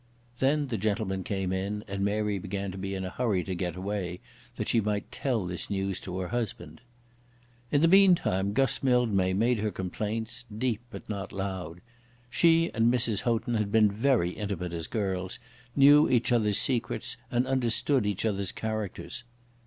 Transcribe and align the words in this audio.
Then 0.39 0.69
the 0.69 0.79
gentlemen 0.79 1.23
came 1.23 1.53
in, 1.53 1.83
and 1.87 2.03
Mary 2.03 2.39
began 2.39 2.71
to 2.71 2.77
be 2.79 2.95
in 2.95 3.05
a 3.05 3.11
hurry 3.11 3.43
to 3.43 3.53
get 3.53 3.75
away 3.75 4.19
that 4.55 4.67
she 4.69 4.81
might 4.81 5.11
tell 5.11 5.45
this 5.45 5.69
news 5.69 5.99
to 5.99 6.17
her 6.17 6.29
husband. 6.29 6.81
In 7.71 7.81
the 7.81 7.87
meantime 7.87 8.53
Guss 8.53 8.81
Mildmay 8.81 9.33
made 9.33 9.59
her 9.59 9.69
complaints, 9.69 10.45
deep 10.57 10.81
but 10.89 11.07
not 11.07 11.31
loud. 11.31 11.81
She 12.31 12.71
and 12.73 12.91
Mrs. 12.91 13.19
Houghton 13.21 13.53
had 13.53 13.71
been 13.71 13.91
very 13.91 14.31
intimate 14.31 14.73
as 14.73 14.87
girls, 14.87 15.37
knew 15.75 16.09
each 16.09 16.31
other's 16.31 16.57
secrets, 16.57 17.17
and 17.29 17.45
understood 17.45 18.07
each 18.07 18.25
other's 18.25 18.51
characters. 18.51 19.23